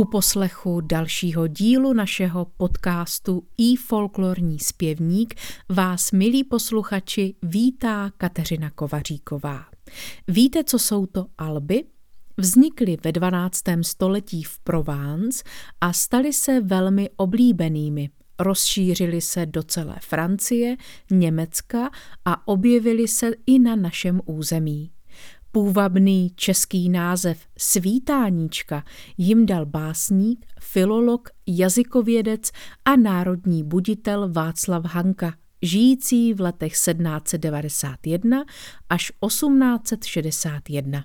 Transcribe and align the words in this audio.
U 0.00 0.04
poslechu 0.04 0.80
dalšího 0.80 1.46
dílu 1.46 1.92
našeho 1.92 2.44
podcastu 2.44 3.42
i 3.58 3.76
folklorní 3.76 4.58
zpěvník 4.58 5.34
vás, 5.68 6.12
milí 6.12 6.44
posluchači, 6.44 7.34
vítá 7.42 8.10
Kateřina 8.16 8.70
Kovaříková. 8.70 9.64
Víte, 10.28 10.64
co 10.64 10.78
jsou 10.78 11.06
to 11.06 11.26
alby? 11.38 11.84
Vznikly 12.36 12.96
ve 13.04 13.12
12. 13.12 13.62
století 13.82 14.42
v 14.42 14.58
Provence 14.58 15.44
a 15.80 15.92
staly 15.92 16.32
se 16.32 16.60
velmi 16.60 17.10
oblíbenými. 17.16 18.10
Rozšířily 18.38 19.20
se 19.20 19.46
do 19.46 19.62
celé 19.62 19.96
Francie, 20.00 20.76
Německa 21.10 21.90
a 22.24 22.48
objevily 22.48 23.08
se 23.08 23.30
i 23.46 23.58
na 23.58 23.76
našem 23.76 24.20
území. 24.24 24.90
Půvabný 25.52 26.30
český 26.34 26.88
název 26.88 27.38
Svítáníčka 27.58 28.84
jim 29.18 29.46
dal 29.46 29.66
básník, 29.66 30.46
filolog, 30.60 31.28
jazykovědec 31.46 32.50
a 32.84 32.96
národní 32.96 33.64
buditel 33.64 34.32
Václav 34.32 34.84
Hanka, 34.84 35.34
žijící 35.62 36.34
v 36.34 36.40
letech 36.40 36.72
1791 36.72 38.44
až 38.90 39.12
1861. 39.26 41.04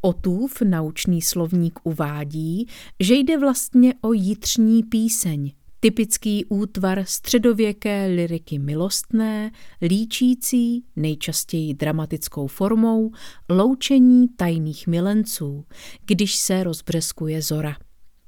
Otův 0.00 0.60
naučný 0.60 1.22
slovník 1.22 1.80
uvádí, 1.82 2.66
že 3.00 3.14
jde 3.14 3.38
vlastně 3.38 3.94
o 4.00 4.12
jitřní 4.12 4.82
píseň, 4.82 5.52
typický 5.84 6.44
útvar 6.44 7.04
středověké 7.06 8.06
liriky 8.06 8.58
milostné, 8.58 9.50
líčící, 9.82 10.84
nejčastěji 10.96 11.74
dramatickou 11.74 12.46
formou, 12.46 13.10
loučení 13.48 14.28
tajných 14.28 14.86
milenců, 14.86 15.64
když 16.06 16.36
se 16.36 16.64
rozbřeskuje 16.64 17.42
zora. 17.42 17.76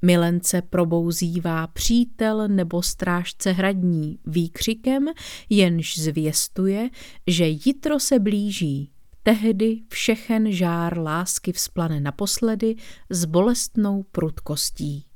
Milence 0.01 0.61
probouzívá 0.61 1.67
přítel 1.67 2.47
nebo 2.47 2.81
strážce 2.81 3.51
hradní 3.51 4.19
výkřikem, 4.25 5.05
jenž 5.49 5.99
zvěstuje, 5.99 6.89
že 7.27 7.47
jitro 7.47 7.99
se 7.99 8.19
blíží. 8.19 8.91
Tehdy 9.23 9.79
všechen 9.87 10.51
žár 10.51 10.99
lásky 10.99 11.51
vzplane 11.51 11.99
naposledy 11.99 12.75
s 13.09 13.25
bolestnou 13.25 14.03
prudkostí. 14.03 15.07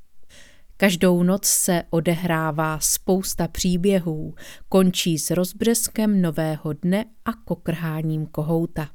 Každou 0.82 1.24
noc 1.24 1.46
se 1.46 1.84
odehrává 1.90 2.80
spousta 2.80 3.48
příběhů, 3.48 4.36
končí 4.70 5.20
s 5.20 5.32
rozbřeskem 5.32 6.22
nového 6.22 6.74
dne 6.74 7.06
a 7.26 7.34
kokrháním 7.34 8.26
kohouta. 8.26 8.90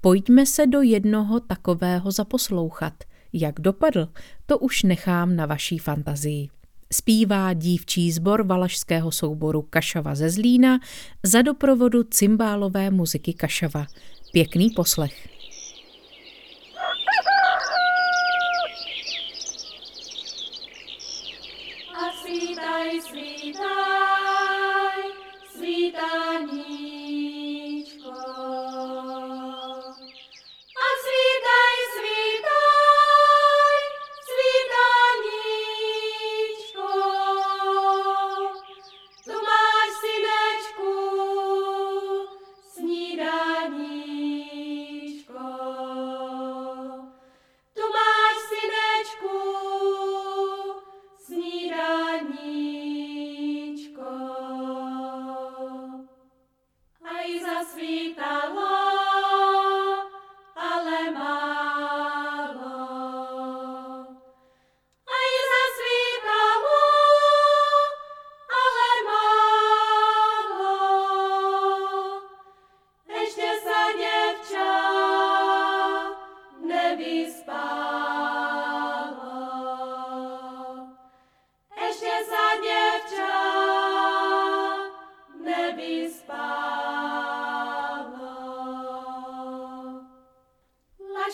Pojďme 0.00 0.46
se 0.46 0.66
do 0.66 0.82
jednoho 0.82 1.40
takového 1.40 2.10
zaposlouchat. 2.10 2.92
Jak 3.32 3.60
dopadl, 3.60 4.08
to 4.46 4.58
už 4.58 4.82
nechám 4.82 5.36
na 5.36 5.46
vaší 5.46 5.78
fantazii. 5.78 6.48
Zpívá 6.92 7.52
dívčí 7.52 8.12
sbor 8.12 8.46
valašského 8.46 9.12
souboru 9.12 9.62
Kašava 9.62 10.14
ze 10.14 10.30
Zlína 10.30 10.78
za 11.22 11.42
doprovodu 11.42 12.02
cymbálové 12.02 12.90
muziky 12.90 13.32
Kašava. 13.32 13.86
Pěkný 14.32 14.70
poslech. 14.70 15.33
Sri 23.00 23.52
Ram. 23.58 24.13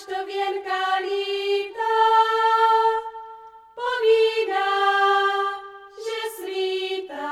to 0.06 0.26
věrka 0.26 0.96
lítá, 1.00 1.96
povídá, 3.74 4.70
že 6.04 6.20
svítá. 6.36 7.30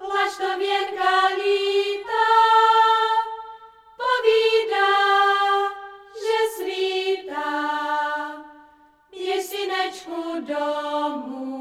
Laž 0.00 0.36
to 0.36 0.58
věrka 0.58 1.28
lítá, 1.28 2.28
povídá, 3.96 4.90
že 6.20 6.38
svítá. 6.56 7.50
Měsínečku 9.10 10.40
domů. 10.40 11.57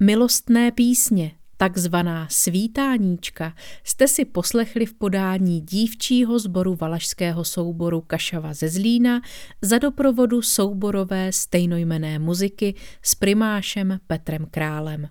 Milostné 0.00 0.72
písně, 0.72 1.32
takzvaná 1.56 2.26
svítáníčka, 2.30 3.54
jste 3.84 4.08
si 4.08 4.24
poslechli 4.24 4.86
v 4.86 4.94
podání 4.94 5.60
dívčího 5.60 6.38
sboru 6.38 6.74
valašského 6.74 7.44
souboru 7.44 8.00
Kašava 8.00 8.54
ze 8.54 8.68
Zlína 8.68 9.20
za 9.62 9.78
doprovodu 9.78 10.42
souborové 10.42 11.32
stejnojmené 11.32 12.18
muziky 12.18 12.74
s 13.02 13.14
primášem 13.14 13.98
Petrem 14.06 14.46
Králem. 14.50 15.08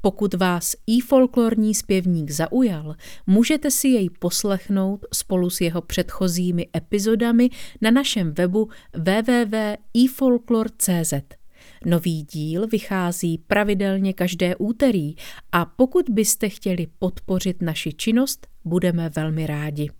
Pokud 0.00 0.34
vás 0.34 0.74
i 0.86 1.00
folklorní 1.00 1.74
zpěvník 1.74 2.30
zaujal, 2.30 2.94
můžete 3.26 3.70
si 3.70 3.88
jej 3.88 4.10
poslechnout 4.10 5.06
spolu 5.14 5.50
s 5.50 5.60
jeho 5.60 5.82
předchozími 5.82 6.68
epizodami 6.76 7.50
na 7.80 7.90
našem 7.90 8.34
webu 8.34 8.68
www.ifolklor.cz. 8.94 11.35
Nový 11.84 12.22
díl 12.22 12.66
vychází 12.66 13.38
pravidelně 13.38 14.12
každé 14.12 14.56
úterý 14.56 15.14
a 15.52 15.64
pokud 15.64 16.10
byste 16.10 16.48
chtěli 16.48 16.86
podpořit 16.98 17.62
naši 17.62 17.92
činnost, 17.92 18.46
budeme 18.64 19.08
velmi 19.08 19.46
rádi. 19.46 19.90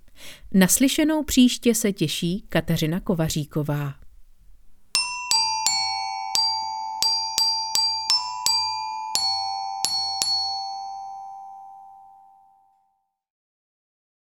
Naslyšenou 0.54 1.22
příště 1.22 1.74
se 1.74 1.92
těší 1.92 2.44
Kateřina 2.48 3.00
Kovaříková. 3.00 4.05